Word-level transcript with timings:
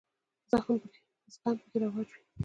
زغم 0.49 0.75
پکې 1.61 1.77
رواج 1.81 2.09
وي. 2.15 2.23